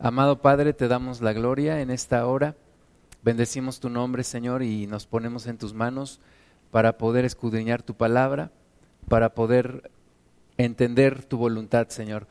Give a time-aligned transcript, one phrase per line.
[0.00, 2.54] Amado Padre, te damos la gloria en esta hora.
[3.24, 6.20] Bendecimos tu nombre, Señor, y nos ponemos en tus manos
[6.70, 8.52] para poder escudriñar tu palabra,
[9.08, 9.90] para poder
[10.56, 12.28] entender tu voluntad, Señor.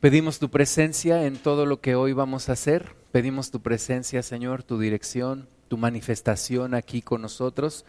[0.00, 2.96] Pedimos tu presencia en todo lo que hoy vamos a hacer.
[3.12, 7.84] Pedimos tu presencia, Señor, tu dirección, tu manifestación aquí con nosotros.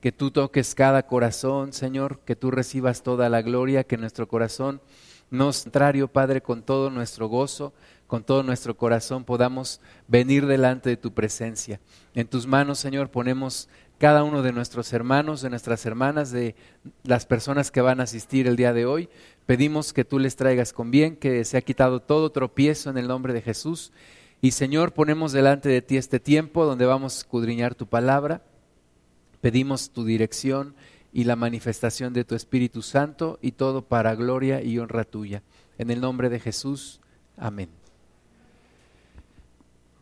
[0.00, 4.80] Que tú toques cada corazón, Señor, que tú recibas toda la gloria, que nuestro corazón
[5.30, 7.72] nos contrario, Padre, con todo nuestro gozo,
[8.10, 11.78] con todo nuestro corazón podamos venir delante de tu presencia.
[12.12, 16.56] En tus manos, Señor, ponemos cada uno de nuestros hermanos, de nuestras hermanas, de
[17.04, 19.08] las personas que van a asistir el día de hoy.
[19.46, 23.06] Pedimos que tú les traigas con bien, que se ha quitado todo tropiezo en el
[23.06, 23.92] nombre de Jesús.
[24.40, 28.42] Y Señor, ponemos delante de ti este tiempo donde vamos a escudriñar tu palabra.
[29.40, 30.74] Pedimos tu dirección
[31.12, 35.44] y la manifestación de tu Espíritu Santo y todo para gloria y honra tuya.
[35.78, 37.00] En el nombre de Jesús.
[37.36, 37.79] Amén.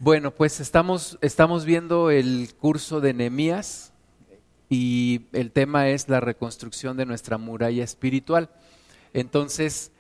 [0.01, 3.93] Bueno, pues estamos, estamos viendo el curso de Nehemías
[4.69, 8.49] y el tema es la reconstrucción de nuestra muralla espiritual.
[9.13, 9.91] Entonces,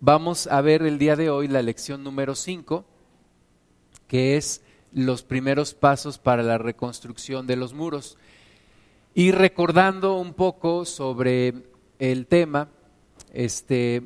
[0.00, 2.84] vamos a ver el día de hoy la lección número 5,
[4.06, 4.60] que es
[4.92, 8.18] los primeros pasos para la reconstrucción de los muros.
[9.14, 11.54] Y recordando un poco sobre
[11.98, 12.68] el tema,
[13.32, 14.02] este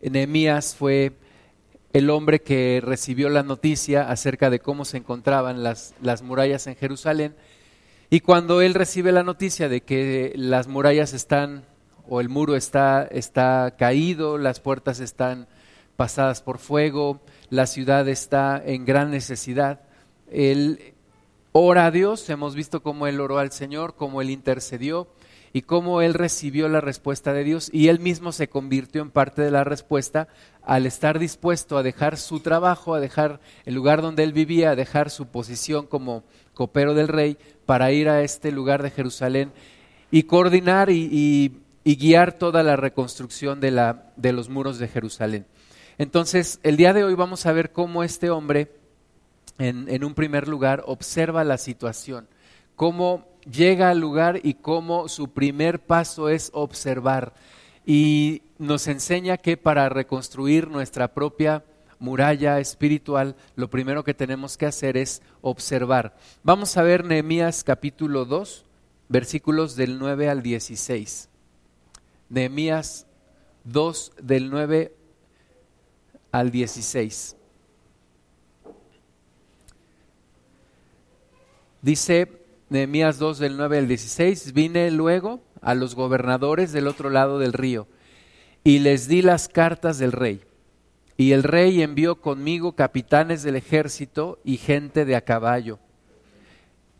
[0.00, 1.23] Nehemías fue
[1.94, 6.74] el hombre que recibió la noticia acerca de cómo se encontraban las, las murallas en
[6.74, 7.36] Jerusalén.
[8.10, 11.64] Y cuando él recibe la noticia de que las murallas están
[12.08, 15.46] o el muro está, está caído, las puertas están
[15.94, 19.82] pasadas por fuego, la ciudad está en gran necesidad,
[20.32, 20.94] él
[21.52, 25.06] ora a Dios, hemos visto cómo él oró al Señor, cómo él intercedió,
[25.56, 29.40] y cómo él recibió la respuesta de Dios y él mismo se convirtió en parte
[29.40, 30.26] de la respuesta
[30.64, 34.76] al estar dispuesto a dejar su trabajo, a dejar el lugar donde él vivía, a
[34.76, 39.52] dejar su posición como copero del rey para ir a este lugar de Jerusalén
[40.10, 45.46] y coordinar y, guiar toda la reconstrucción de, los muros de Jerusalén.
[45.98, 48.72] Entonces, el día de hoy vamos a ver cómo este hombre,
[49.58, 52.26] en, en un primer lugar, observa la situación,
[52.74, 57.34] cómo llega al lugar y cómo su primer paso es observar.
[57.86, 61.64] Y nos enseña que para reconstruir nuestra propia
[61.98, 66.16] muralla espiritual, lo primero que tenemos que hacer es observar.
[66.42, 68.64] Vamos a ver Nehemías capítulo 2,
[69.08, 71.28] versículos del 9 al 16.
[72.28, 73.06] Nehemías
[73.64, 74.94] 2 del 9
[76.32, 77.36] al 16.
[81.82, 87.38] Dice, Nehemías 2 del 9 al 16, vine luego a los gobernadores del otro lado
[87.38, 87.86] del río
[88.64, 90.40] y les di las cartas del rey.
[91.16, 95.78] Y el rey envió conmigo capitanes del ejército y gente de a caballo.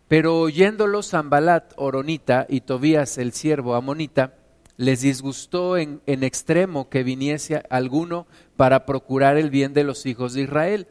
[0.06, 4.34] Pero oyéndolos Zambalat, Oronita y Tobías, el siervo amonita,
[4.76, 8.26] les disgustó en, en extremo que viniese alguno
[8.56, 10.86] para procurar el bien de los hijos de Israel.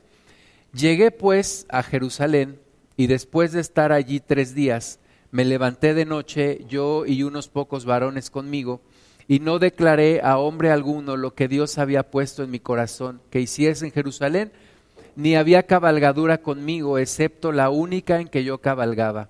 [0.74, 2.63] Llegué pues a Jerusalén
[2.98, 5.00] y después de estar allí tres días,
[5.32, 8.82] me levanté de noche, yo y unos pocos varones conmigo,
[9.28, 13.40] y no declaré a hombre alguno lo que Dios había puesto en mi corazón que
[13.40, 14.52] hiciese en Jerusalén,
[15.16, 19.30] ni había cabalgadura conmigo, excepto la única en que yo cabalgaba.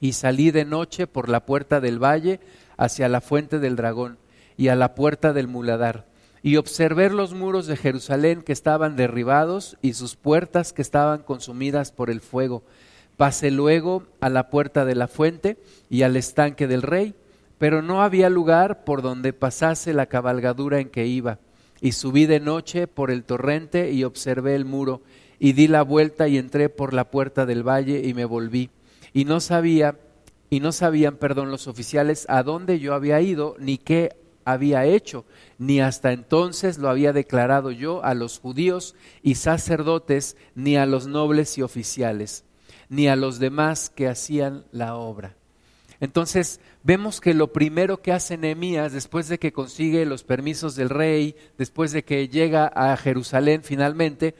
[0.00, 2.40] Y salí de noche por la puerta del valle
[2.76, 4.18] hacia la fuente del dragón
[4.56, 6.06] y a la puerta del muladar
[6.46, 11.90] y observé los muros de Jerusalén que estaban derribados y sus puertas que estaban consumidas
[11.90, 12.62] por el fuego.
[13.16, 15.56] Pasé luego a la puerta de la fuente
[15.90, 17.16] y al estanque del rey,
[17.58, 21.40] pero no había lugar por donde pasase la cabalgadura en que iba.
[21.80, 25.02] Y subí de noche por el torrente y observé el muro,
[25.40, 28.70] y di la vuelta y entré por la puerta del valle y me volví.
[29.12, 29.98] Y no sabía,
[30.48, 34.14] y no sabían, perdón, los oficiales a dónde yo había ido, ni qué
[34.46, 35.26] había hecho,
[35.58, 41.08] ni hasta entonces lo había declarado yo a los judíos y sacerdotes, ni a los
[41.08, 42.44] nobles y oficiales,
[42.88, 45.34] ni a los demás que hacían la obra.
[45.98, 50.90] Entonces vemos que lo primero que hace Nehemías después de que consigue los permisos del
[50.90, 54.36] rey, después de que llega a Jerusalén finalmente,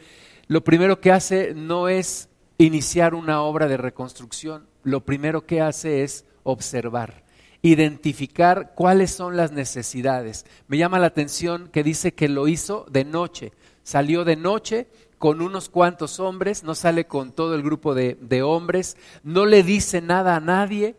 [0.47, 2.29] lo primero que hace no es
[2.59, 7.26] iniciar una obra de reconstrucción, lo primero que hace es observar
[7.67, 10.47] identificar cuáles son las necesidades.
[10.69, 13.53] Me llama la atención que dice que lo hizo de noche.
[13.83, 14.87] Salió de noche
[15.19, 19.63] con unos cuantos hombres, no sale con todo el grupo de, de hombres, no le
[19.63, 20.95] dice nada a nadie,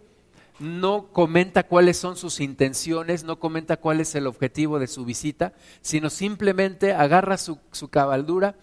[0.60, 5.54] no comenta cuáles son sus intenciones, no comenta cuál es el objetivo de su visita,
[5.82, 8.56] sino simplemente agarra su, su cabaldura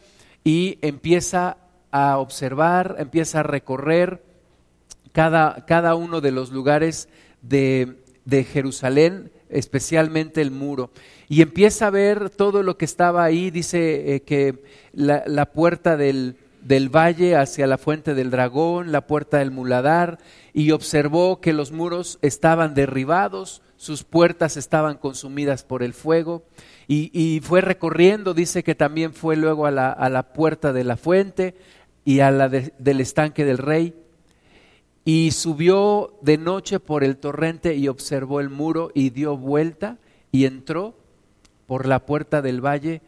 [0.43, 1.57] y empieza
[1.91, 4.23] a observar, empieza a recorrer
[5.13, 7.09] cada, cada uno de los lugares
[7.49, 10.91] de, de Jerusalén, especialmente el muro.
[11.29, 14.63] Y empieza a ver todo lo que estaba ahí, dice eh, que
[14.93, 20.19] la, la puerta del, del valle hacia la fuente del dragón, la puerta del muladar,
[20.53, 26.45] y observó que los muros estaban derribados, sus puertas estaban consumidas por el fuego,
[26.87, 30.99] y, fue recorriendo, dice que también fue luego a la, a la puerta de la
[30.99, 31.55] fuente
[32.05, 33.95] y a la del estanque del rey,
[35.05, 39.99] y subió de noche por el torrente y observó el muro y dio vuelta
[40.33, 40.97] y entró
[41.67, 43.03] por la puerta del valle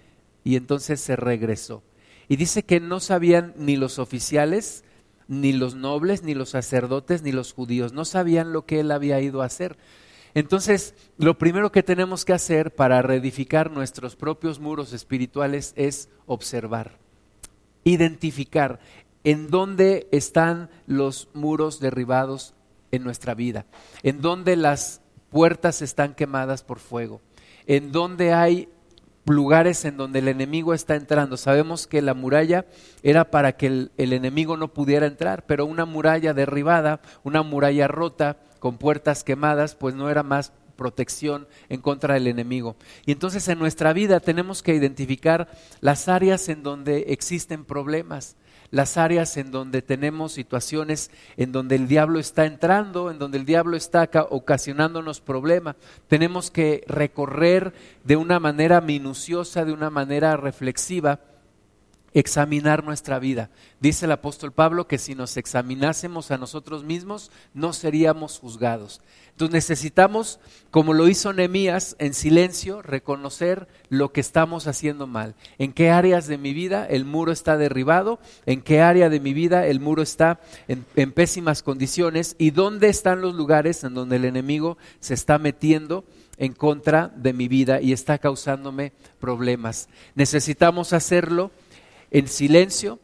[0.45, 1.83] y entonces se regresó.
[2.29, 4.85] Y dice que no sabían ni los oficiales,
[5.29, 9.21] ni los nobles, ni los sacerdotes, ni los judíos, no sabían lo que él había
[9.21, 9.77] ido a hacer.
[10.35, 16.99] Entonces, lo primero que tenemos que hacer para reedificar nuestros propios muros espirituales es observar,
[17.85, 18.81] identificar
[19.27, 22.55] en dónde están los muros derribados
[22.93, 23.67] en nuestra vida,
[24.05, 25.01] en dónde las
[25.31, 27.21] puertas están quemadas por fuego,
[27.67, 28.69] en dónde hay
[29.25, 31.37] lugares en donde el enemigo está entrando.
[31.37, 32.67] Sabemos que la muralla
[33.03, 38.39] era para que el, enemigo no pudiera entrar, pero una muralla derribada, una muralla rota,
[38.61, 42.77] con puertas quemadas, pues no era más protección en contra del enemigo.
[43.05, 45.49] Y entonces en nuestra vida tenemos que identificar
[45.81, 48.37] las áreas en donde existen problemas,
[48.71, 53.47] las áreas en donde tenemos situaciones en donde el diablo está entrando, en donde el
[53.47, 55.77] diablo está ocasionándonos problemas.
[56.09, 57.73] Tenemos que recorrer
[58.05, 61.21] de una manera minuciosa, de una manera reflexiva,
[62.19, 63.51] examinar nuestra vida.
[63.79, 69.03] Dice el apóstol Pablo que si nos examinásemos a nosotros mismos, no seríamos juzgados.
[69.33, 70.41] Entonces necesitamos,
[70.71, 75.35] como lo hizo Nehemías, en silencio, reconocer lo que estamos haciendo mal.
[75.59, 79.35] En qué áreas de mi vida el muro está derribado, en qué área de mi
[79.35, 84.17] vida el muro está en, en pésimas condiciones y dónde están los lugares en donde
[84.17, 86.07] el enemigo se está metiendo
[86.39, 89.91] en contra de mi vida y está causándome problemas.
[90.15, 91.51] Necesitamos hacerlo
[92.11, 92.99] en silencio,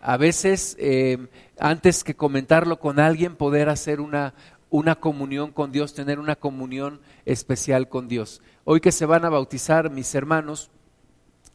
[0.00, 1.26] a veces eh,
[1.58, 4.34] antes que comentarlo con alguien, poder hacer una,
[4.70, 8.42] una comunión con Dios, tener una comunión especial con Dios.
[8.64, 10.70] Hoy que se van a bautizar mis hermanos,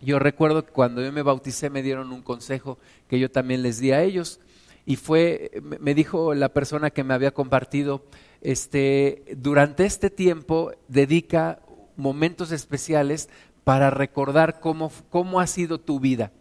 [0.01, 3.79] yo recuerdo que cuando yo me bauticé me dieron un consejo que yo también les
[3.79, 4.39] di a ellos
[4.85, 8.03] y fue, me dijo la persona que me había compartido,
[8.41, 11.59] este, durante este tiempo dedica
[11.95, 13.29] momentos especiales
[13.63, 16.31] para recordar cómo, cómo ha sido tu vida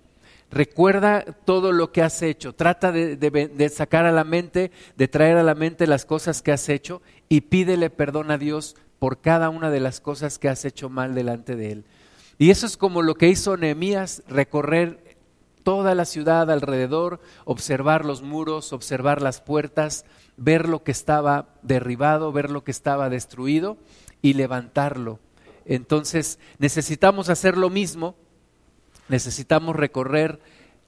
[0.50, 2.55] Recuerda todo lo que has hecho.
[2.55, 6.69] Trata de, sacar a la mente, de traer a la mente las cosas que has
[6.69, 10.91] hecho y pídele perdón a Dios por cada una de las cosas que has hecho
[10.91, 11.85] mal delante de Él.
[12.37, 15.17] Y eso es como lo que hizo Nehemías, recorrer
[15.62, 20.05] toda la ciudad alrededor, observar los muros, observar las puertas,
[20.37, 23.76] ver lo que estaba derribado, ver lo que estaba destruido
[24.20, 25.20] y levantarlo.
[25.64, 28.17] Entonces necesitamos hacer lo mismo
[29.10, 30.38] Necesitamos recorrer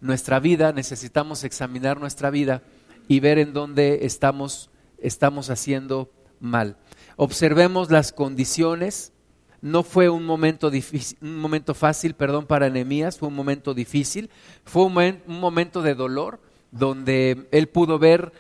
[0.01, 2.63] nuestra vida, necesitamos examinar nuestra vida
[3.09, 6.09] y ver en dónde estamos, estamos haciendo
[6.39, 6.77] mal.
[7.17, 9.13] Observemos las condiciones.
[9.61, 14.31] No fue un momento, difícil, un momento fácil, perdón, para Nehemías, fue un momento difícil,
[14.65, 14.97] fue un,
[15.27, 18.33] un momento de dolor donde él pudo ver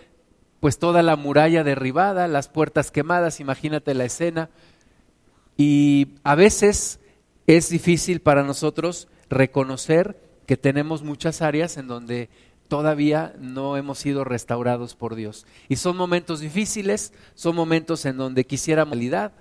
[0.60, 4.48] pues toda la muralla derribada, las puertas quemadas, imagínate la escena.
[5.56, 7.00] Y a veces
[7.48, 12.28] es difícil para nosotros reconocer que tenemos muchas áreas en donde
[12.68, 15.46] todavía no hemos sido restaurados por Dios.
[15.68, 19.32] Y son momentos difíciles, son momentos en donde quisiera realidad,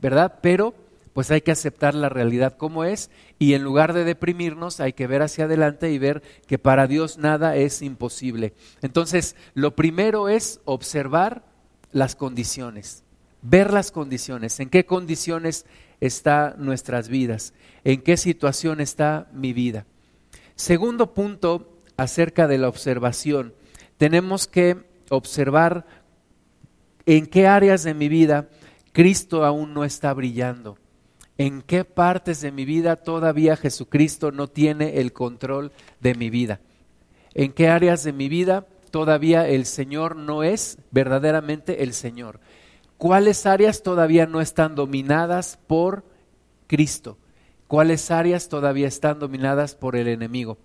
[0.00, 0.38] ¿verdad?
[0.42, 0.74] Pero
[1.12, 5.06] pues hay que aceptar la realidad como es y en lugar de deprimirnos hay que
[5.06, 8.52] ver hacia adelante y ver que para Dios nada es imposible.
[8.82, 11.42] Entonces, lo primero es observar
[11.90, 13.02] las condiciones,
[13.40, 15.64] ver las condiciones, en qué condiciones
[16.00, 19.86] están nuestras vidas, en qué situación está mi vida.
[20.54, 23.54] Segundo punto acerca de la observación,
[23.98, 24.76] tenemos que
[25.10, 25.86] observar
[27.06, 28.48] en qué áreas de mi vida
[28.92, 30.78] Cristo aún no está brillando,
[31.38, 36.60] en qué partes de mi vida todavía Jesucristo no tiene el control de mi vida,
[37.34, 42.40] en qué áreas de mi vida todavía el Señor no es verdaderamente el Señor
[42.98, 46.04] cuáles áreas todavía no están dominadas por
[46.66, 47.18] Cristo,
[47.66, 50.58] cuáles áreas todavía están dominadas por el enemigo.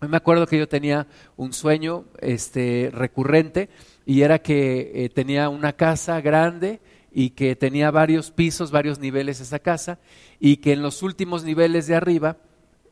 [0.00, 1.06] Me acuerdo que yo tenía
[1.36, 3.70] un sueño este, recurrente
[4.04, 6.80] y era que eh, tenía una casa grande
[7.10, 9.98] y que tenía varios pisos, varios niveles esa casa
[10.40, 12.36] y que en los últimos niveles de arriba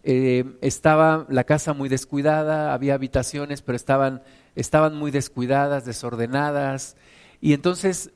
[0.04, 4.22] eh, estaba la casa muy descuidada, había habitaciones, pero estaban,
[4.54, 6.96] estaban muy descuidadas, desordenadas.
[7.40, 8.10] Y entonces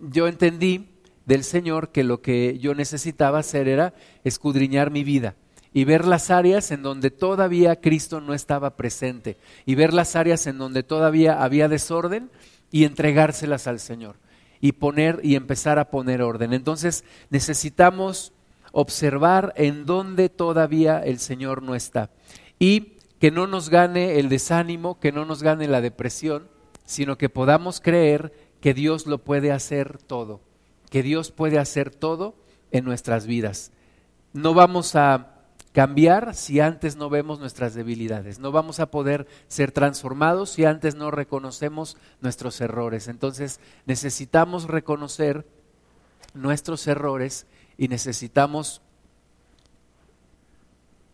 [0.00, 0.88] yo entendí
[1.24, 5.34] del Señor que lo que yo necesitaba hacer era escudriñar mi vida
[5.72, 9.36] y ver las áreas en donde todavía Cristo no estaba presente
[9.66, 12.30] y ver las áreas en donde todavía había desorden
[12.70, 14.16] y entregárselas al Señor
[14.60, 16.52] y poner y empezar a poner orden.
[16.52, 18.32] Entonces necesitamos
[18.72, 22.10] observar en donde todavía el Señor no está
[22.58, 26.48] y que no nos gane el desánimo, que no nos gane la depresión,
[26.84, 28.32] sino que podamos creer
[28.66, 30.40] que Dios lo puede hacer todo,
[30.90, 32.34] que Dios puede hacer todo
[32.72, 33.70] en nuestras vidas.
[34.32, 38.40] No vamos a cambiar si antes no vemos nuestras debilidades.
[38.40, 43.06] No vamos a poder ser transformados si antes no reconocemos nuestros errores.
[43.06, 45.46] Entonces necesitamos reconocer
[46.34, 47.46] nuestros errores
[47.78, 48.82] y necesitamos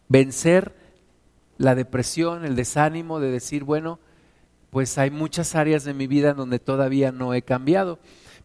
[0.08, 0.74] vencer
[1.58, 3.98] la depresión, el desánimo de decir, bueno,
[4.72, 7.98] pues hay muchas áreas de mi vida donde todavía no he cambiado.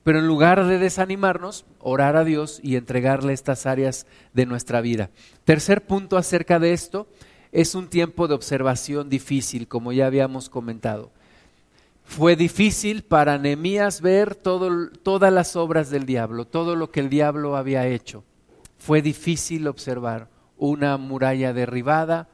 [0.04, 5.10] Pero en lugar de desanimarnos, orar a Dios y entregarle estas áreas de nuestra vida.
[5.46, 7.08] Tercer punto acerca de esto,
[7.54, 11.12] es un tiempo de observación difícil, como ya habíamos comentado.
[12.04, 17.56] Fue difícil para Nehemías ver todas las obras del diablo, todo lo que el diablo
[17.56, 18.26] había hecho.
[18.78, 22.28] Fue difícil observar una muralla derribada,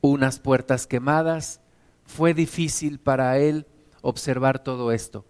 [0.00, 1.60] unas puertas quemadas.
[2.14, 3.64] Fue difícil para él
[4.02, 5.24] observar todo esto.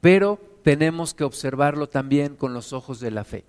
[0.00, 3.44] Pero tenemos que observarlo también con los ojos de la fe.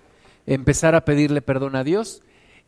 [0.48, 2.24] Empezar a pedirle perdón a Dios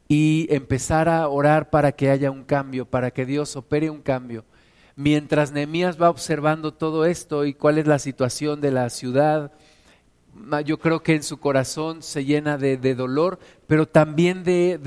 [0.08, 4.46] y empezar a orar para que haya un cambio, para que Dios opere un cambio.
[4.96, 9.52] Mientras Nehemías va observando todo esto y cuál es la situación de la ciudad,
[10.66, 14.78] yo creo que en su corazón se llena de, dolor, pero también de,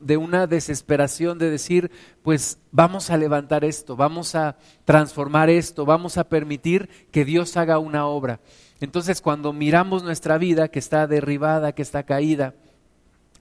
[0.00, 1.90] de, una desesperación de decir,
[2.22, 7.78] pues vamos a levantar esto, vamos a transformar esto, vamos a permitir que Dios haga
[7.78, 8.40] una obra.
[8.80, 12.54] Entonces cuando miramos nuestra vida que está derribada, que está caída,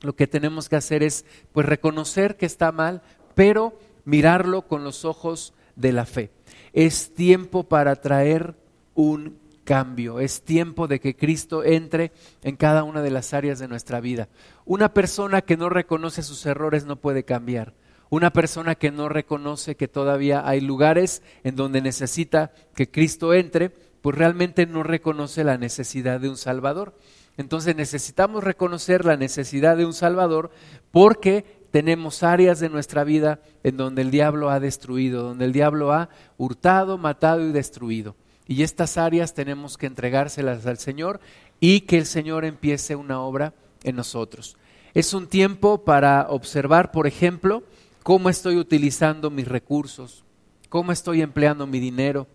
[0.01, 3.01] lo que tenemos que hacer es pues reconocer que está mal,
[3.35, 6.29] pero mirarlo con los ojos de la fe.
[6.73, 8.55] Es tiempo para traer
[8.95, 12.11] un cambio, es tiempo de que Cristo entre
[12.43, 14.29] en cada una de las áreas de nuestra vida.
[14.65, 17.73] Una persona que no reconoce sus errores no puede cambiar.
[18.09, 23.71] Una persona que no reconoce que todavía hay lugares en donde necesita que Cristo entre,
[24.01, 26.95] pues realmente no reconoce la necesidad de un Salvador.
[27.37, 30.51] Entonces necesitamos reconocer la necesidad de un Salvador
[30.91, 35.91] porque tenemos áreas de nuestra vida en donde el diablo ha destruido, donde el diablo
[35.91, 38.15] ha hurtado, matado y destruido.
[38.47, 41.19] Y estas áreas tenemos que entregárselas al Señor
[41.59, 44.57] y que el Señor empiece una obra en nosotros.
[44.93, 47.63] Es un tiempo para observar, por ejemplo,
[48.03, 50.23] cómo estoy utilizando mis recursos,
[50.69, 52.27] cómo estoy empleando mi dinero,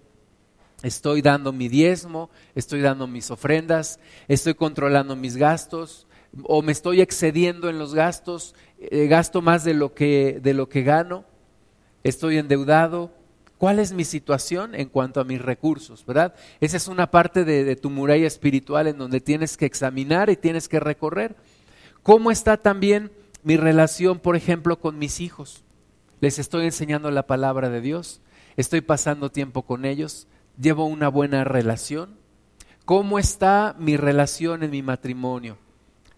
[0.82, 6.06] estoy dando mi diezmo, estoy dando mis ofrendas, estoy controlando mis gastos
[6.42, 10.68] o me estoy excediendo en los gastos, eh, gasto más de lo que de lo
[10.68, 11.24] que gano,
[12.02, 13.17] estoy endeudado.
[13.58, 16.34] ¿Cuál es mi situación en cuanto a mis recursos, verdad?
[16.60, 20.36] Esa es una parte de, de tu muralla espiritual en donde tienes que examinar y
[20.36, 21.36] tienes que recorrer.
[22.02, 23.10] ¿Cómo está también
[23.42, 25.64] mi relación, por ejemplo, con mis hijos?
[26.20, 28.20] ¿Les estoy enseñando la palabra de Dios?
[28.56, 30.28] ¿Estoy pasando tiempo con ellos?
[30.60, 32.16] llevo una buena relación?
[32.84, 35.58] ¿Cómo está mi relación en mi matrimonio?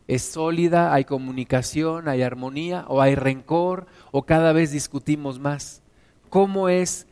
[0.07, 0.93] ¿Es sólida?
[0.95, 2.09] ¿Hay comunicación?
[2.09, 2.85] ¿Hay armonía?
[2.89, 3.87] ¿O hay rencor?
[4.13, 5.83] ¿O cada vez discutimos más?
[6.29, 7.07] ¿Cómo es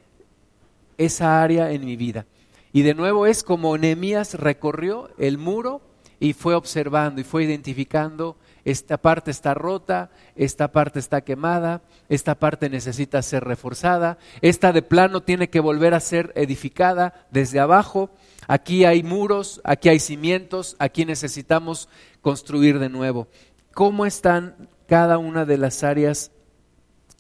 [0.99, 2.27] esa área en mi vida?
[2.73, 5.81] Y de nuevo es como Nehemías recorrió el muro
[6.21, 12.35] y fue observando y fue identificando esta parte está rota, esta parte está quemada, esta
[12.35, 18.11] parte necesita ser reforzada, esta de plano tiene que volver a ser edificada desde abajo,
[18.47, 21.89] aquí hay muros, aquí hay cimientos, aquí necesitamos
[22.21, 23.29] construir de nuevo.
[23.73, 26.31] ¿Cómo están cada una de las áreas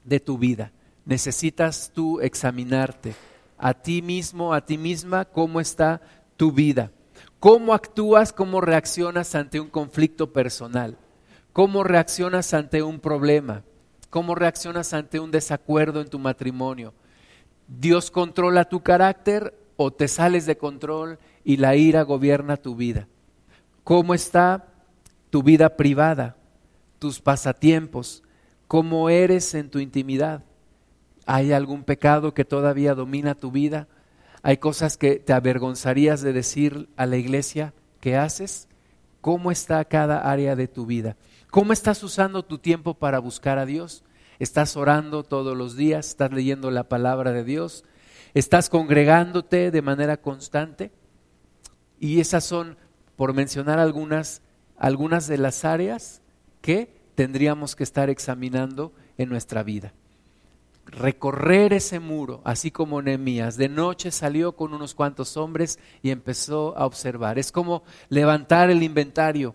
[0.04, 0.72] de tu vida?
[1.06, 3.14] Necesitas tú examinarte
[3.58, 6.00] a ti mismo, a ti misma, cómo está
[6.36, 6.92] tu vida.
[7.40, 10.96] ¿Cómo actúas, cómo reaccionas ante un conflicto personal?
[11.52, 13.62] ¿Cómo reaccionas ante un problema?
[14.10, 16.94] ¿Cómo reaccionas ante un desacuerdo en tu matrimonio?
[17.66, 23.06] ¿Dios controla tu carácter o te sales de control y la ira gobierna tu vida?
[23.84, 24.66] ¿Cómo está
[25.30, 26.36] tu vida privada,
[26.98, 28.22] tus pasatiempos?
[28.66, 30.44] ¿Cómo eres en tu intimidad?
[31.28, 33.86] ¿Hay algún pecado que todavía domina tu vida?
[34.42, 38.66] ¿Hay cosas que te avergonzarías de decir a la iglesia que haces?
[39.20, 41.16] ¿Cómo está cada área de tu vida?
[41.50, 44.02] ¿Cómo estás usando tu tiempo para buscar a Dios?
[44.38, 47.84] estás orando todos los días, estás leyendo la palabra de Dios,
[48.34, 50.92] estás congregándote de manera constante.
[51.98, 52.76] Y esas son,
[53.16, 54.42] por mencionar algunas,
[54.76, 56.22] algunas de las áreas
[56.60, 59.92] que tendríamos que estar examinando en nuestra vida.
[60.90, 63.56] Recorrer ese muro, así como Nehemías.
[63.56, 67.38] De noche salió con unos cuantos hombres y empezó a observar.
[67.38, 69.54] Es como levantar el inventario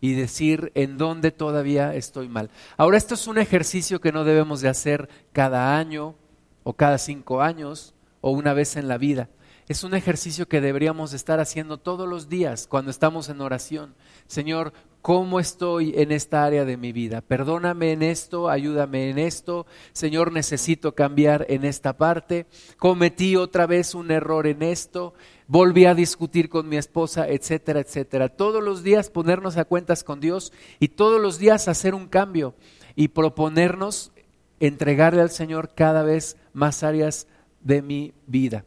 [0.00, 2.50] y decir en dónde todavía estoy mal.
[2.76, 6.14] Ahora, esto es un ejercicio que no debemos de hacer cada año
[6.62, 9.28] o cada cinco años o una vez en la vida.
[9.68, 13.94] Es un ejercicio que deberíamos estar haciendo todos los días cuando estamos en oración.
[14.26, 14.72] Señor,
[15.02, 17.20] ¿cómo estoy en esta área de mi vida?
[17.20, 19.66] Perdóname en esto, ayúdame en esto.
[19.92, 22.46] Señor, necesito cambiar en esta parte.
[22.78, 25.14] Cometí otra vez un error en esto
[25.50, 28.28] volví a discutir con mi esposa, etcétera, etcétera.
[28.28, 32.54] Todos los días ponernos a cuentas con Dios y todos los días hacer un cambio
[32.94, 34.12] y proponernos
[34.60, 37.26] entregarle al Señor cada vez más áreas
[37.62, 38.64] de mi vida.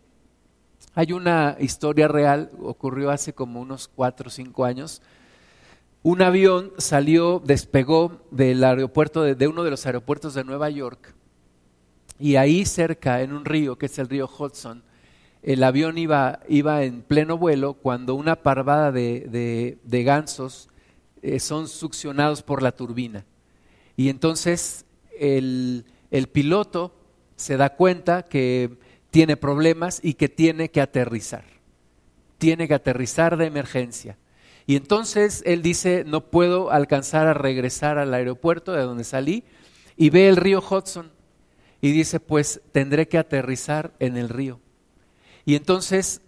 [0.94, 5.02] Hay una historia real, ocurrió hace como unos cuatro o cinco años.
[6.04, 11.16] Un avión salió, despegó del aeropuerto, de, de uno de los aeropuertos de Nueva York,
[12.20, 14.84] y ahí cerca, en un río, que es el río Hudson,
[15.44, 20.70] el avión iba, iba en pleno vuelo cuando una parvada de, gansos
[21.22, 23.26] eh, son succionados por la turbina.
[23.98, 24.86] Y entonces
[25.20, 26.96] el, el piloto
[27.36, 28.78] se da cuenta que
[29.12, 31.44] tiene problemas y que tiene que aterrizar.
[32.38, 34.18] Tiene que aterrizar de emergencia.
[34.66, 39.44] Y entonces él dice, no puedo alcanzar a regresar al aeropuerto de donde salí,
[39.96, 41.12] y ve el río Hudson
[41.82, 44.60] y dice, pues tendré que aterrizar en el río.
[45.46, 46.22] Y entonces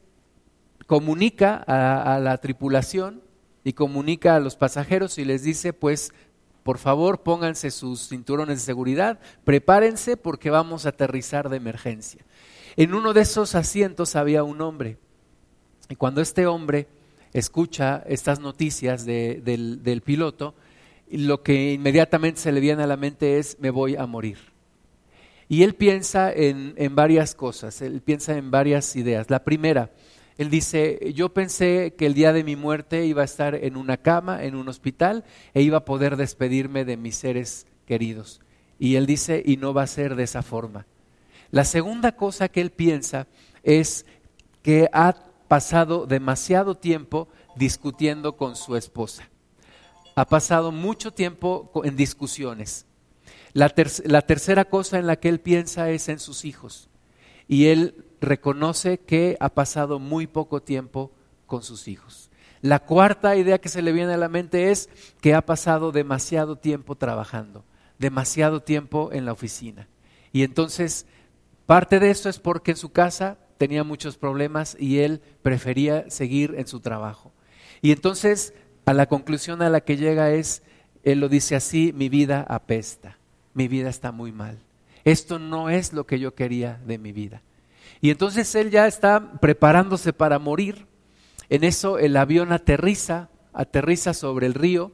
[0.86, 3.22] comunica a, la tripulación
[3.64, 6.14] y comunica a los pasajeros y les dice, pues,
[6.64, 12.26] por favor, pónganse sus cinturones de seguridad, prepárense porque vamos a aterrizar de emergencia.
[12.76, 14.98] En uno de esos asientos había un hombre.
[15.88, 16.88] Y cuando este hombre
[17.36, 20.56] escucha estas noticias del, del piloto,
[21.12, 24.38] lo que inmediatamente se le viene a la mente es, me voy a morir.
[25.50, 29.30] Y él piensa en, varias cosas, él piensa en varias ideas.
[29.30, 29.92] La primera,
[30.38, 33.98] él dice, yo pensé que el día de mi muerte iba a estar en una
[33.98, 38.40] cama, en un hospital, e iba a poder despedirme de mis seres queridos.
[38.80, 40.88] Y él dice, y no va a ser de esa forma.
[41.52, 43.28] La segunda cosa que él piensa
[43.62, 44.06] es
[44.64, 45.16] que ha
[45.48, 49.30] pasado demasiado tiempo discutiendo con su esposa.
[50.16, 52.86] Ha pasado mucho tiempo en discusiones.
[53.54, 56.90] La, tercera cosa en la que él piensa es en sus hijos.
[57.48, 61.12] Y él reconoce que ha pasado muy poco tiempo
[61.46, 62.30] con sus hijos.
[62.62, 64.90] La cuarta idea que se le viene a la mente es
[65.22, 67.64] que ha pasado demasiado tiempo trabajando,
[68.00, 69.88] demasiado tiempo en la oficina.
[70.34, 71.06] Y entonces,
[71.66, 76.56] parte de eso es porque en su casa tenía muchos problemas y él prefería seguir
[76.58, 77.32] en su trabajo.
[77.82, 78.54] Y entonces,
[78.86, 80.64] a la conclusión a la que llega es,
[81.04, 83.18] él lo dice así, mi vida apesta
[83.56, 84.60] mi vida está muy mal.
[85.04, 87.42] Esto no es lo que yo quería de mi vida.
[88.02, 90.86] Y entonces él ya está preparándose para morir.
[91.50, 94.92] En eso el avión aterriza, aterriza sobre el río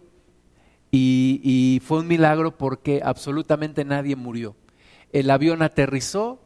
[0.91, 4.55] y, fue un milagro porque absolutamente nadie murió.
[5.11, 6.39] El avión aterrizó,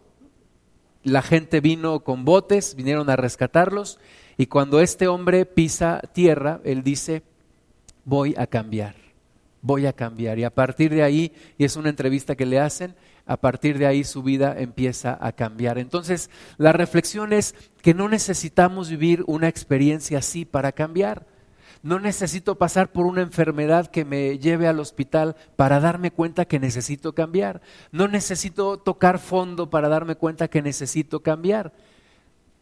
[1.06, 4.00] la gente vino con botes, vinieron a rescatarlos
[4.36, 7.24] y cuando este hombre pisa tierra, él dice,
[8.04, 9.06] voy a cambiar
[9.66, 10.38] voy a cambiar.
[10.38, 13.88] Y a partir de ahí, y es una entrevista que le hacen, a partir de
[13.88, 15.80] ahí su vida empieza a cambiar.
[15.80, 21.26] Entonces, la reflexión es que no necesitamos vivir una experiencia así para cambiar.
[21.86, 26.60] No necesito pasar por una enfermedad que me lleve al hospital para darme cuenta que
[26.60, 27.62] necesito cambiar.
[27.92, 31.74] No necesito tocar fondo para darme cuenta que necesito cambiar.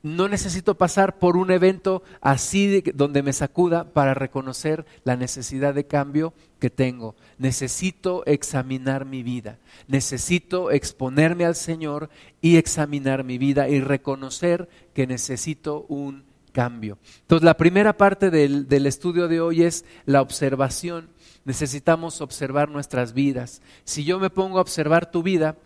[0.01, 5.87] No necesito pasar por un evento así donde me sacuda para reconocer la necesidad de
[5.87, 7.15] cambio que tengo.
[7.37, 9.57] Necesito examinar mi vida.
[9.87, 12.09] Necesito exponerme al Señor
[12.41, 16.97] y examinar mi vida y reconocer que necesito un cambio.
[17.21, 21.09] Entonces, la primera parte del, del estudio de hoy es la observación.
[21.43, 23.61] Necesitamos observar nuestras vidas.
[23.83, 25.57] Si yo me pongo a observar tu vida,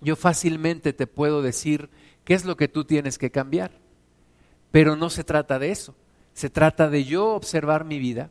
[0.00, 1.90] yo fácilmente te puedo decir
[2.24, 3.72] qué es lo que tú tienes que cambiar.
[4.70, 5.96] Pero no se trata de eso.
[6.34, 8.30] Se trata de yo observar mi vida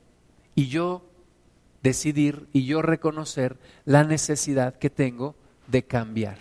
[0.56, 1.04] y yo
[1.84, 5.36] decidir y yo reconocer la necesidad que tengo
[5.68, 6.38] de cambiar.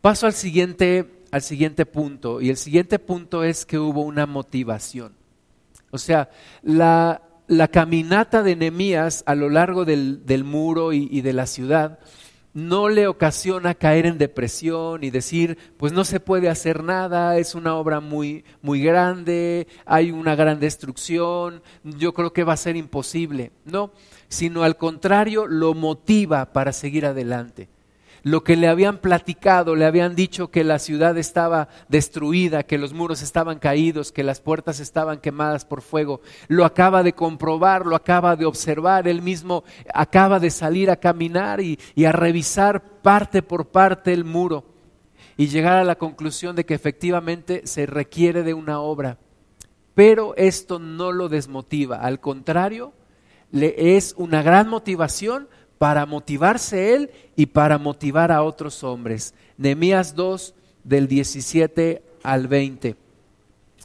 [0.00, 5.14] Paso al siguiente, al siguiente punto y el siguiente punto es que hubo una motivación.
[5.90, 6.30] O sea,
[6.62, 7.20] la,
[7.72, 11.98] caminata de Nehemías a lo largo del, muro y de la ciudad
[12.54, 17.54] no le ocasiona caer en depresión y decir, pues no se puede hacer nada, es
[17.54, 22.76] una obra muy, muy grande, hay una gran destrucción, yo creo que va a ser
[22.76, 23.52] imposible.
[23.64, 23.92] No,
[24.28, 27.68] sino al contrario, lo motiva para seguir adelante
[28.22, 32.92] lo que le habían platicado, le habían dicho que la ciudad estaba destruida, que los
[32.92, 37.96] muros estaban caídos, que las puertas estaban quemadas por fuego, lo acaba de comprobar, lo
[37.96, 43.68] acaba de observar, él mismo acaba de salir a caminar y, a revisar parte por
[43.68, 44.64] parte el muro
[45.36, 49.18] y llegar a la conclusión de que efectivamente se requiere de una obra.
[49.94, 52.92] Pero esto no lo desmotiva, al contrario,
[53.50, 55.48] le es una gran motivación
[55.82, 59.34] para motivarse él y para motivar a otros hombres.
[59.56, 62.94] Nehemías 2 del 17 al 20.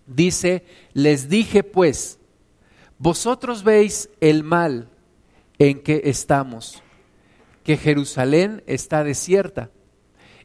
[0.05, 2.19] Dice, les dije pues,
[2.99, 4.89] vosotros veis el mal
[5.57, 6.83] en que estamos,
[7.63, 9.71] que Jerusalén está desierta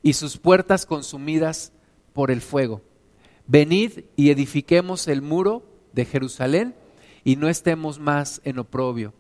[0.01, 1.71] y sus puertas consumidas
[2.15, 2.81] por el fuego.
[3.47, 6.75] Venid y edifiquemos el muro de Jerusalén
[7.25, 9.13] y no estemos más en oprobio.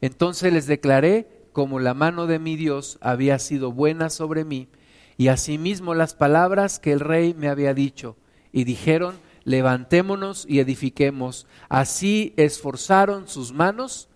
[0.00, 4.68] Entonces les declaré como la mano de mi Dios había sido buena sobre mí,
[5.16, 8.14] y asimismo las palabras que el rey me había dicho,
[8.52, 9.14] y dijeron,
[9.44, 11.46] levantémonos y edifiquemos.
[11.70, 14.10] Así esforzaron sus manos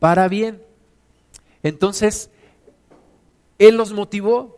[0.00, 0.62] para bien.
[1.62, 2.30] Entonces,
[3.58, 4.55] Él los motivó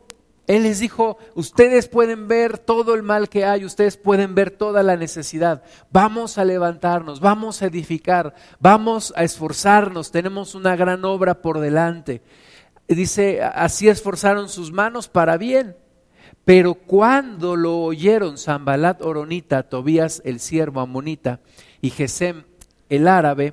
[0.49, 4.83] él les dijo, ustedes pueden ver todo el mal que hay, ustedes pueden ver toda
[4.83, 5.63] la necesidad.
[5.93, 12.23] Vamos a levantarnos, vamos a edificar, vamos a esforzarnos, tenemos una gran obra por delante.
[12.89, 15.77] Dice, así esforzaron sus manos para bien.
[16.47, 21.41] Pero cuando lo oyeron Zambalat Oronita, Tobías el siervo amonita
[21.83, 22.45] y Gesem
[22.89, 23.53] el árabe,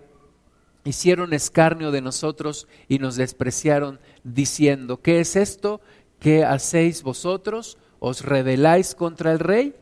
[0.86, 5.82] hicieron escarnio de nosotros y nos despreciaron diciendo, ¿qué es esto?
[6.26, 7.78] ¿Qué hacéis vosotros?
[8.00, 9.76] ¿Os rebeláis contra el rey?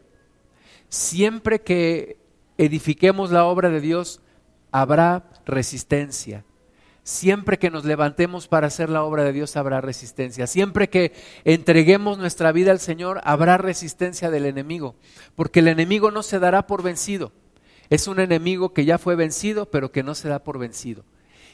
[0.90, 2.18] Siempre que
[2.58, 4.20] edifiquemos la obra de Dios,
[4.70, 6.44] habrá resistencia.
[7.02, 10.46] Siempre que nos levantemos para hacer la obra de Dios, habrá resistencia.
[10.46, 11.14] Siempre que
[11.46, 14.96] entreguemos nuestra vida al Señor, habrá resistencia del enemigo.
[15.36, 17.32] Porque el enemigo no se dará por vencido.
[17.90, 21.06] Es un enemigo que ya fue vencido, pero que no se da por vencido.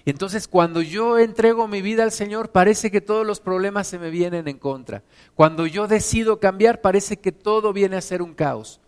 [0.05, 4.09] Entonces cuando yo entrego mi vida al Señor, parece que todos los problemas se me
[4.09, 5.03] vienen en contra.
[5.35, 8.79] Cuando yo decido cambiar, parece que todo viene a ser un caos.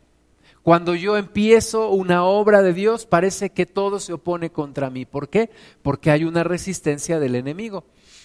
[0.63, 5.05] Cuando yo empiezo una obra de Dios, parece que todo se opone contra mí.
[5.05, 5.49] ¿Por qué?
[5.81, 7.83] Porque hay una resistencia del enemigo.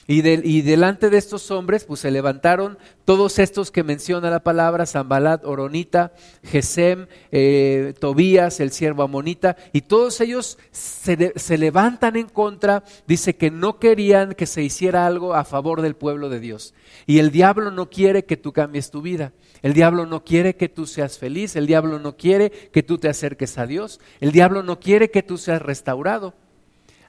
[0.09, 5.45] Y, delante de estos hombres, pues se levantaron todos estos que menciona la palabra, Zambalat,
[5.45, 6.13] Oronita,
[6.45, 13.35] Gesem, eh, Tobías, el siervo Amonita, y todos ellos se, se levantan en contra, dice
[13.35, 16.73] que no querían que se hiciera algo a favor del pueblo de Dios.
[17.07, 20.69] Y el diablo no quiere que tú cambies tu vida, el diablo no quiere que
[20.69, 24.63] tú seas feliz, el diablo no quiere que tú te acerques a Dios, el diablo
[24.63, 26.35] no quiere que tú seas restaurado.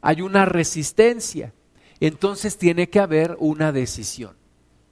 [0.02, 1.54] Hay una resistencia
[2.00, 4.36] entonces tiene que haber una decisión.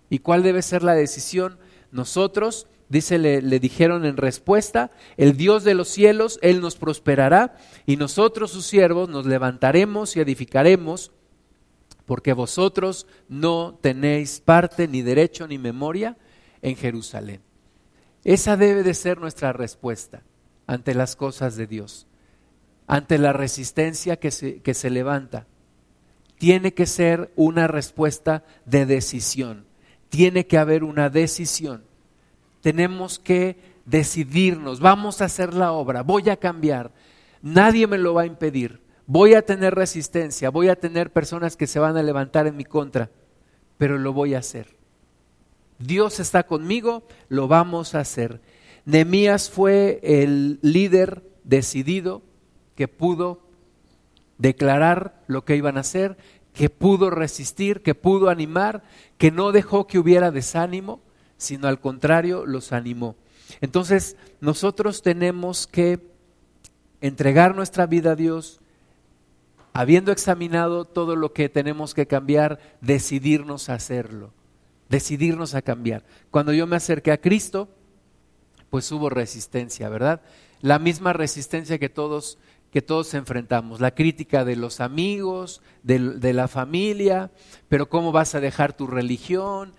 [0.10, 1.58] ¿Y cuál debe ser la decisión?
[1.91, 7.98] Nosotros, dice, le, dijeron en respuesta, el Dios de los cielos, Él nos prosperará y
[7.98, 11.12] nosotros sus siervos nos levantaremos y edificaremos
[12.06, 16.18] porque vosotros no tenéis parte ni derecho ni memoria
[16.62, 17.41] en Jerusalén.
[18.24, 20.24] Esa debe de ser nuestra respuesta
[20.68, 22.08] ante las cosas de Dios,
[22.88, 25.48] ante la resistencia que se, que se levanta
[26.38, 29.65] tiene que ser una respuesta de decisión.
[30.10, 31.84] Tiene que haber una decisión.
[32.62, 36.91] Tenemos que decidirnos, vamos a hacer la obra, voy a cambiar.
[37.41, 38.82] Nadie me lo va a impedir.
[39.08, 42.65] Voy a tener resistencia, voy a tener personas que se van a levantar en mi
[42.65, 43.12] contra,
[43.78, 44.76] pero lo voy a hacer.
[45.78, 48.41] Dios está conmigo, lo vamos a hacer.
[48.86, 52.24] Nemías fue el líder decidido
[52.76, 53.44] que pudo
[54.38, 56.17] declarar lo que iban a hacer,
[56.54, 58.84] que pudo resistir, que pudo animar,
[59.17, 61.02] que no dejó que hubiera desánimo,
[61.38, 63.15] sino al contrario los animó.
[63.62, 66.00] Entonces nosotros tenemos que
[67.02, 68.60] entregar nuestra vida a Dios,
[69.74, 74.32] habiendo examinado todo lo que tenemos que cambiar, decidirnos a hacerlo,
[74.89, 76.04] decidirnos a cambiar.
[76.32, 77.67] Cuando yo me acerqué a Cristo,
[78.69, 80.21] pues hubo resistencia, ¿verdad?
[80.62, 82.38] La misma resistencia que todos
[82.75, 87.31] que todos enfrentamos, la crítica de los amigos, de, la familia,
[87.69, 89.71] pero cómo vas a dejar tu religión,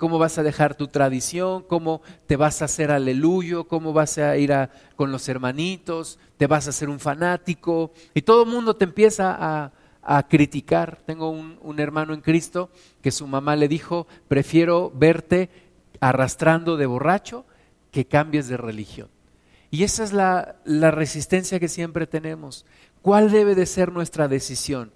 [0.00, 4.36] cómo vas a dejar tu tradición, cómo te vas a hacer aleluyo, cómo vas a
[4.36, 4.52] ir
[4.96, 9.36] con los hermanitos, te vas a hacer un fanático, y todo el mundo te empieza
[9.38, 9.70] a,
[10.02, 11.02] a criticar.
[11.06, 12.68] Tengo un, un hermano en Cristo
[13.00, 15.50] que su mamá le dijo, prefiero verte
[16.00, 17.44] arrastrando de borracho
[17.92, 19.13] que cambies de religión.
[19.74, 20.54] Y esa es la,
[20.92, 22.64] resistencia que siempre tenemos.
[23.02, 24.92] ¿Cuál debe de ser nuestra decisión?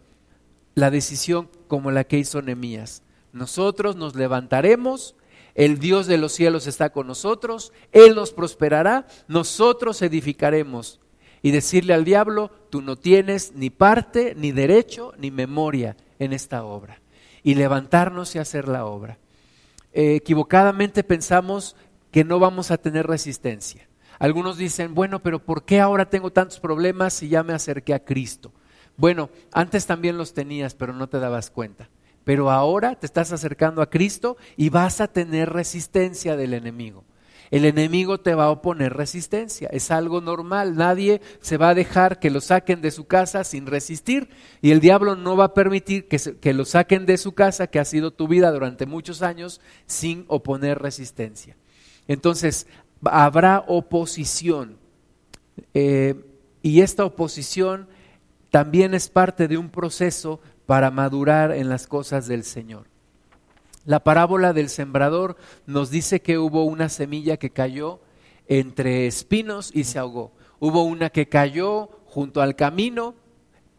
[0.76, 3.02] La decisión como la que hizo Nehemías.
[3.32, 5.16] Nosotros nos levantaremos,
[5.56, 11.00] el Dios de los cielos está con nosotros, Él nos prosperará, nosotros edificaremos.
[11.42, 16.62] Y decirle al diablo, tú no tienes ni parte, ni derecho, ni memoria en esta
[16.62, 17.00] obra.
[17.42, 19.18] Y levantarnos y hacer la obra.
[19.92, 21.74] Eh, equivocadamente pensamos
[22.12, 23.87] que no vamos a tener resistencia.
[24.18, 28.04] Algunos dicen, bueno, pero ¿por qué ahora tengo tantos problemas si ya me acerqué a
[28.04, 28.52] Cristo?
[28.96, 31.88] Bueno, antes también los tenías, pero no te dabas cuenta.
[32.24, 37.04] Pero ahora te estás acercando a Cristo y vas a tener resistencia del enemigo.
[37.50, 42.18] El enemigo te va a oponer resistencia, es algo normal, nadie se va a dejar
[42.18, 44.28] que lo saquen de su casa sin resistir
[44.60, 47.78] y el diablo no va a permitir que, que lo saquen de su casa, que
[47.78, 51.56] ha sido tu vida durante muchos años, sin oponer resistencia.
[52.06, 52.66] Entonces,
[53.04, 54.78] habrá oposición
[55.74, 56.14] eh,
[56.62, 57.88] y esta oposición
[58.50, 62.86] también es parte de un proceso para madurar en las cosas del Señor.
[63.84, 68.00] La parábola del sembrador nos dice que hubo una semilla que cayó
[68.46, 70.32] entre espinos y se ahogó.
[70.60, 73.14] Hubo una que cayó junto al camino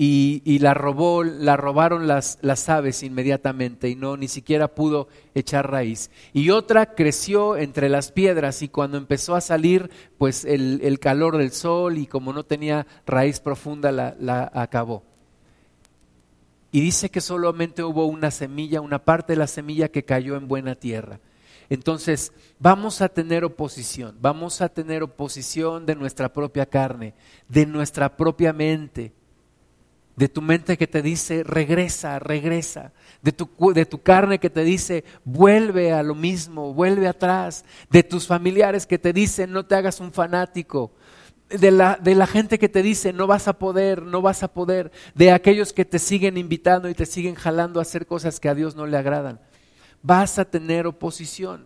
[0.01, 5.69] y, la robó, la robaron las, las, aves inmediatamente y no ni siquiera pudo echar
[5.69, 6.09] raíz.
[6.31, 11.51] Y otra creció entre las piedras y cuando empezó a salir, pues el, calor del
[11.51, 15.03] sol y como no tenía raíz profunda la, la acabó.
[16.71, 20.47] Y dice que solamente hubo una semilla, una parte de la semilla que cayó en
[20.47, 21.19] buena tierra.
[21.69, 27.15] Entonces, vamos a tener oposición, vamos a tener oposición de nuestra propia carne,
[27.49, 29.13] de nuestra propia mente,
[30.19, 34.65] de tu mente que te dice, regresa, regresa, de tu, de tu carne que te
[34.65, 39.75] dice, vuelve a lo mismo, vuelve atrás, de tus familiares que te dicen, no te
[39.75, 40.91] hagas un fanático,
[41.47, 44.49] de la, de la gente que te dice no vas a poder, no vas a
[44.49, 48.49] poder, de aquellos que te siguen invitando y te siguen jalando a hacer cosas que
[48.49, 49.39] a Dios no le agradan.
[50.01, 51.65] Vas a tener oposición.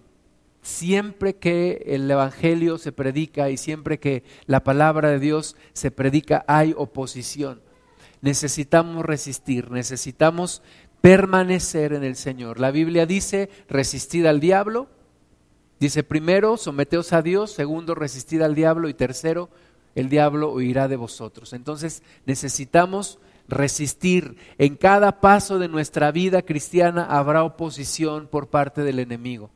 [0.62, 6.46] Siempre que el Evangelio se predica y siempre que la palabra de Dios se predica
[6.48, 7.63] hay oposición.
[8.24, 10.62] Necesitamos resistir, necesitamos
[11.02, 12.58] permanecer en el Señor.
[12.58, 14.88] La Biblia dice, resistid al diablo.
[15.78, 19.50] Dice primero, someteos a Dios, segundo, resistid al diablo y tercero,
[19.94, 21.52] el diablo huirá de vosotros.
[21.52, 24.38] Entonces necesitamos resistir.
[24.58, 29.52] En cada paso de nuestra vida cristiana habrá oposición por parte del enemigo.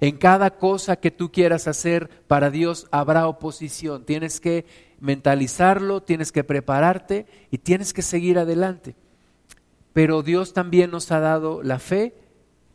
[0.00, 4.04] En cada cosa que tú quieras hacer para Dios habrá oposición.
[4.04, 4.66] Tienes que
[5.00, 8.94] mentalizarlo, tienes que prepararte y tienes que seguir adelante.
[9.92, 12.14] Pero Dios también nos ha dado la fe,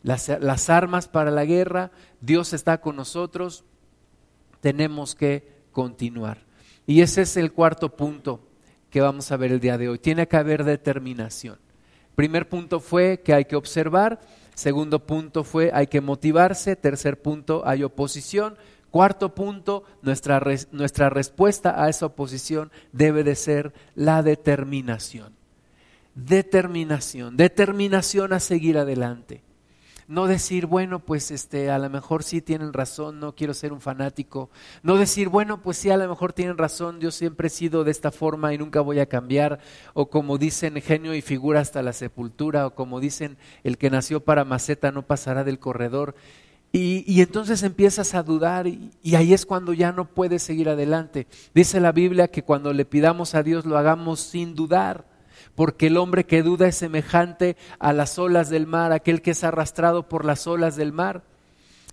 [0.02, 3.64] las, armas para la guerra, Dios está con nosotros,
[4.60, 6.38] tenemos que continuar.
[6.86, 8.48] Y ese es el cuarto punto
[8.90, 9.98] que vamos a ver el día de hoy.
[9.98, 11.58] Tiene que haber determinación.
[12.16, 14.20] Primer punto fue que hay que observar,
[14.54, 18.56] segundo punto fue hay que motivarse, tercer punto hay oposición,
[18.90, 25.34] cuarto punto nuestra, nuestra respuesta a esa oposición debe de ser la determinación.
[26.14, 29.42] Determinación, determinación a seguir adelante
[30.08, 33.80] no decir, bueno, pues este, a lo mejor sí tienen razón, no quiero ser un
[33.80, 34.50] fanático.
[34.82, 37.90] No decir, bueno, pues sí, a lo mejor tienen razón, yo siempre he sido de
[37.90, 39.60] esta forma y nunca voy a cambiar.
[39.94, 42.66] O como dicen, genio y figura hasta la sepultura.
[42.66, 46.14] O como dicen, el que nació para maceta no pasará del corredor.
[46.74, 51.26] Y, entonces empiezas a dudar y, y ahí es cuando ya no puedes seguir adelante.
[51.54, 55.11] Dice la Biblia que cuando le pidamos a Dios lo hagamos sin dudar
[55.54, 59.44] porque el hombre que duda es semejante a las olas del mar, aquel que es
[59.44, 61.22] arrastrado por las olas del mar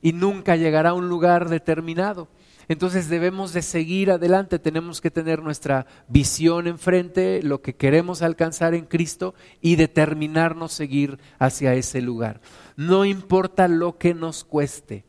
[0.01, 2.27] y nunca llegará a un lugar determinado.
[2.69, 8.75] Entonces debemos de seguir adelante, tenemos que tener nuestra visión enfrente, lo que queremos alcanzar
[8.75, 12.41] en Cristo y determinarnos seguir hacia ese lugar.
[12.75, 15.03] No importa lo que nos cueste,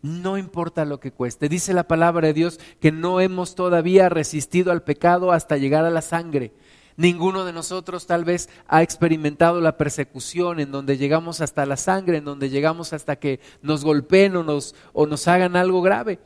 [0.00, 1.48] no importa lo que cueste.
[1.48, 5.90] Dice la palabra de Dios que no hemos todavía resistido al pecado hasta llegar a
[5.90, 6.52] la sangre.
[6.96, 12.18] Ninguno de nosotros tal vez ha experimentado la persecución en donde llegamos hasta la sangre,
[12.18, 16.18] en donde llegamos hasta que nos golpeen o nos, o nos hagan algo grave.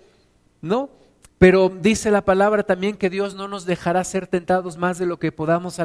[0.61, 0.91] No,
[1.39, 5.19] pero dice la palabra también que Dios no nos dejará ser tentados más de lo
[5.19, 5.79] que podamos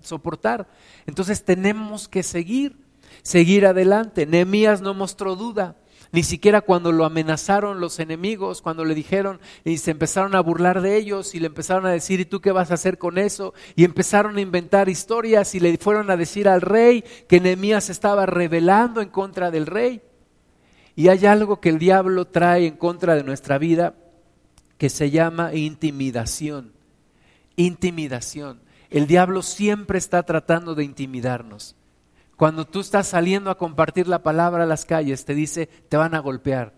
[0.00, 0.66] soportar.
[1.06, 2.76] Entonces tenemos que seguir,
[3.22, 4.26] seguir adelante.
[4.26, 5.76] Nehemías no mostró duda.
[6.14, 10.80] Ni siquiera cuando lo amenazaron los enemigos, cuando le dijeron y se empezaron a burlar
[10.80, 13.52] de ellos y le empezaron a decir, ¿y tú qué vas a hacer con eso?
[13.74, 18.26] Y empezaron a inventar historias y le fueron a decir al rey que Nehemías estaba
[18.26, 20.02] rebelando en contra del rey.
[20.94, 23.96] Y hay algo que el diablo trae en contra de nuestra vida
[24.78, 26.74] que se llama intimidación.
[27.56, 28.60] Intimidación.
[28.88, 31.74] El diablo siempre está tratando de intimidarnos.
[32.36, 36.14] Cuando tú estás saliendo a compartir la palabra a las calles, te dice, te van
[36.14, 36.74] a golpear,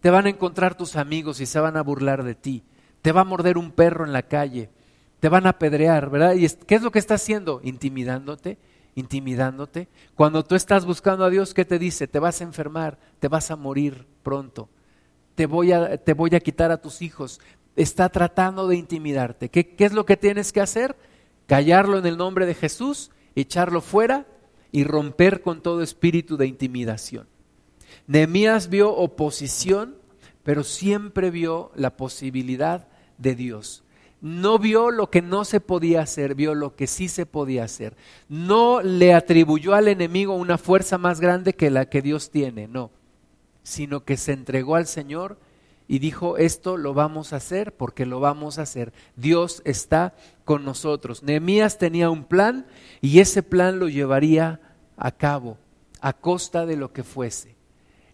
[0.00, 2.64] te van a encontrar tus amigos y se van a burlar de ti,
[3.02, 4.70] te va a morder un perro en la calle,
[5.18, 6.34] te van a apedrear, ¿verdad?
[6.34, 7.60] ¿Y qué es lo que está haciendo?
[7.64, 8.58] Intimidándote,
[8.94, 9.88] intimidándote.
[10.14, 12.06] Cuando tú estás buscando a Dios, ¿qué te dice?
[12.06, 14.68] Te vas a enfermar, te vas a morir pronto,
[15.34, 17.40] te voy a, te voy a quitar a tus hijos.
[17.74, 19.48] Está tratando de intimidarte.
[19.48, 20.94] ¿Qué, ¿Qué es lo que tienes que hacer?
[21.46, 24.26] Callarlo en el nombre de Jesús, echarlo fuera
[24.72, 27.28] y romper con todo espíritu de intimidación.
[28.06, 29.96] Nehemías vio oposición,
[30.42, 33.84] pero siempre vio la posibilidad de Dios.
[34.22, 37.96] No vio lo que no se podía hacer, vio lo que sí se podía hacer.
[38.28, 42.90] No le atribuyó al enemigo una fuerza más grande que la que Dios tiene, no,
[43.62, 45.38] sino que se entregó al Señor
[45.88, 48.92] y dijo, esto lo vamos a hacer porque lo vamos a hacer.
[49.16, 50.14] Dios está
[50.44, 51.22] con nosotros.
[51.22, 52.66] Nehemías tenía un plan
[53.00, 54.60] y ese plan lo llevaría
[54.96, 55.58] a cabo
[56.00, 57.54] a costa de lo que fuese.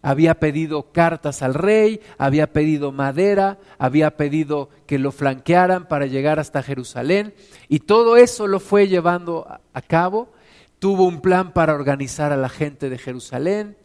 [0.01, 6.39] Había pedido cartas al rey, había pedido madera, había pedido que lo flanquearan para llegar
[6.39, 7.35] hasta Jerusalén
[7.69, 10.33] y todo eso lo fue llevando a cabo.
[10.79, 13.77] Tuvo un plan para organizar a la gente de Jerusalén,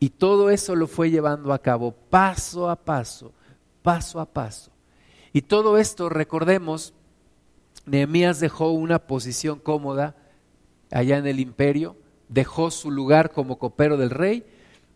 [0.00, 3.32] y todo eso lo fue llevando a cabo paso a paso,
[3.82, 4.70] paso a paso.
[5.32, 6.94] Y todo esto, recordemos,
[7.86, 10.16] Nehemías dejó una posición cómoda
[10.90, 11.96] allá en el imperio,
[12.28, 14.44] dejó su lugar como copero del rey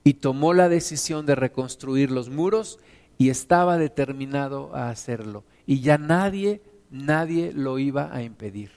[0.04, 2.78] y tomó la decisión de reconstruir los muros
[3.18, 5.44] y estaba determinado a hacerlo.
[5.66, 8.72] Y ya nadie, nadie lo iba a impedir.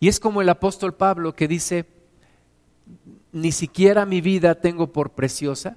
[0.00, 1.86] Y es como el apóstol Pablo que dice,
[3.36, 5.76] ni siquiera mi vida tengo por preciosa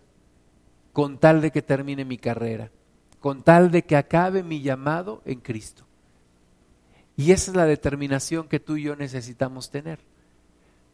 [0.93, 2.71] con tal de que termine mi carrera,
[3.19, 5.83] con tal de que acabe mi llamado en Cristo.
[7.17, 9.99] Y esa es la determinación que tú y yo necesitamos tener.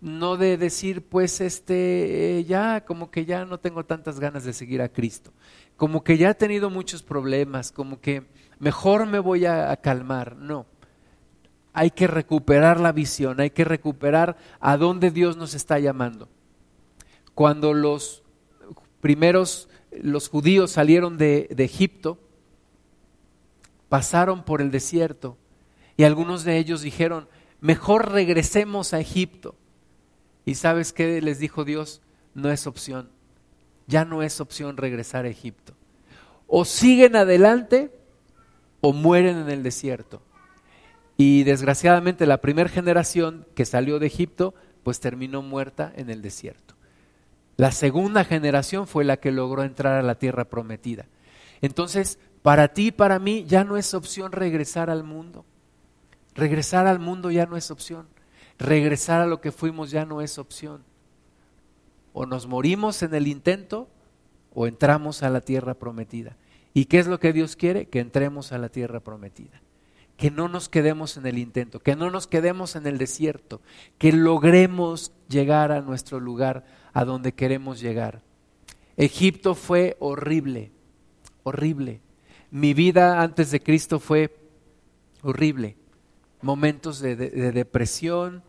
[0.02, 4.82] No de decir, pues, este, ya, como que ya no tengo tantas ganas de seguir
[4.82, 5.32] a Cristo,
[5.78, 8.24] como que ya he tenido muchos problemas, como que
[8.58, 10.36] mejor me voy a, a calmar.
[10.36, 10.66] No,
[11.74, 16.28] hay que recuperar la visión, hay que recuperar a dónde Dios nos está llamando
[17.36, 18.24] cuando los
[19.02, 22.18] primeros, los judíos salieron de, Egipto,
[23.90, 25.38] pasaron por el desierto
[25.98, 27.28] y algunos de ellos dijeron,
[27.62, 29.56] mejor regresemos a Egipto.
[30.46, 32.02] ¿Y sabes qué les dijo Dios?
[32.34, 33.10] No es opción.
[33.88, 35.74] Ya no es opción regresar a Egipto.
[36.48, 37.92] O siguen adelante
[38.82, 40.22] o mueren en el desierto.
[41.18, 46.75] Y desgraciadamente la primera generación que salió de Egipto, pues terminó muerta en el desierto.
[47.58, 51.06] La segunda generación fue la que logró entrar a la tierra prometida.
[51.62, 55.46] Entonces, para ti y para mí ya no es opción regresar al mundo.
[56.36, 58.08] Regresar al mundo ya no es opción.
[58.58, 60.84] Regresar a lo que fuimos ya no es opción.
[62.14, 63.90] O nos morimos en el intento
[64.54, 66.38] o entramos a la tierra prometida.
[66.74, 67.88] ¿Y qué es lo que Dios quiere?
[67.88, 69.62] Que entremos a la tierra prometida.
[70.18, 73.62] Que no nos quedemos en el intento, que no nos quedemos en el desierto,
[73.98, 78.22] que logremos llegar a nuestro lugar a donde queremos llegar.
[78.98, 80.72] Egipto fue horrible,
[81.44, 82.02] horrible.
[82.50, 84.34] Mi vida antes de Cristo fue
[85.22, 85.76] horrible.
[86.42, 88.44] Momentos de, depresión,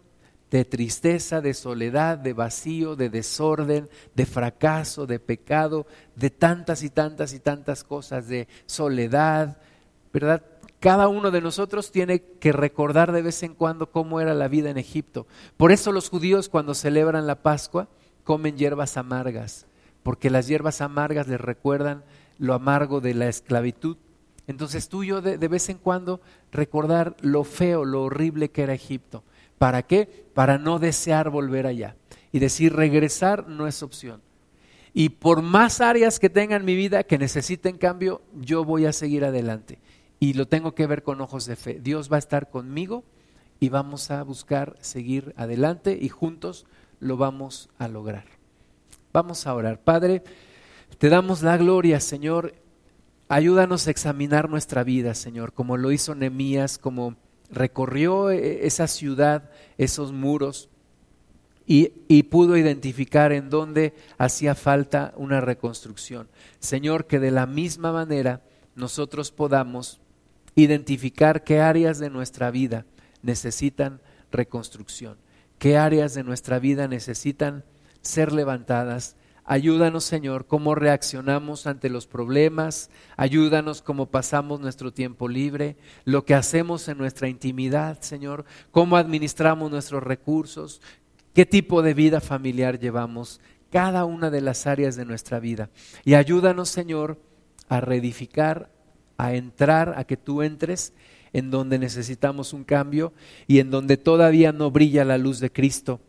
[0.50, 6.90] de tristeza, de soledad, de vacío, de desorden, de fracaso, de pecado, de tantas y
[6.90, 9.58] tantas y tantas cosas, de soledad,
[10.12, 10.44] ¿verdad?
[10.80, 14.70] Cada uno de nosotros tiene que recordar de vez en cuando cómo era la vida
[14.70, 15.26] en Egipto.
[15.56, 17.88] Por eso los judíos cuando celebran la Pascua,
[18.24, 19.66] comen hierbas amargas,
[20.02, 22.04] porque las hierbas amargas les recuerdan
[22.38, 23.96] lo amargo de la esclavitud.
[24.46, 26.20] Entonces tú y yo de, vez en cuando
[26.52, 29.24] recordar lo feo, lo horrible que era Egipto.
[29.58, 30.26] ¿Para qué?
[30.34, 31.96] Para no desear volver allá.
[32.32, 34.20] Y decir, regresar no es opción.
[34.92, 39.24] Y por más áreas que tengan mi vida que necesiten cambio, yo voy a seguir
[39.24, 39.78] adelante.
[40.18, 41.78] Y lo tengo que ver con ojos de fe.
[41.80, 43.04] Dios va a estar conmigo
[43.60, 46.66] y vamos a buscar seguir adelante y juntos
[47.00, 48.24] lo vamos a lograr.
[49.12, 49.80] Vamos a orar.
[49.80, 50.22] Padre,
[50.98, 52.54] te damos la gloria, Señor.
[53.28, 57.16] Ayúdanos a examinar nuestra vida, Señor, como lo hizo Nehemías, como
[57.50, 60.68] recorrió e, esa ciudad, esos muros,
[61.68, 66.28] y, y, pudo identificar en dónde hacía falta una reconstrucción.
[66.60, 68.44] Señor, que de la misma manera
[68.76, 70.00] nosotros podamos
[70.56, 72.86] identificar qué áreas de nuestra vida
[73.22, 74.00] necesitan
[74.32, 75.18] reconstrucción,
[75.58, 77.64] qué áreas de nuestra vida necesitan
[78.00, 79.16] ser levantadas.
[79.44, 82.90] Ayúdanos, Señor, cómo reaccionamos ante los problemas.
[83.16, 89.70] Ayúdanos cómo pasamos nuestro tiempo libre, lo que hacemos en nuestra intimidad, Señor, cómo administramos
[89.70, 90.80] nuestros recursos,
[91.32, 93.40] qué tipo de vida familiar llevamos,
[93.70, 95.70] cada una de las áreas de nuestra vida.
[96.04, 97.20] Y ayúdanos, Señor,
[97.68, 98.70] a reedificar,
[99.18, 100.92] a entrar, a que tú entres
[101.32, 103.12] en donde necesitamos un cambio
[103.46, 106.00] y en donde todavía no brilla la luz de Cristo,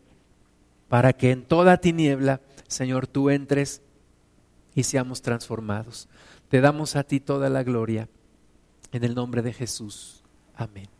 [0.88, 3.82] para que en toda tiniebla, Señor, tú entres
[4.74, 6.08] y seamos transformados.
[6.48, 8.08] Te damos a ti toda la gloria.
[8.92, 10.22] En el nombre de Jesús.
[10.54, 10.97] Amén.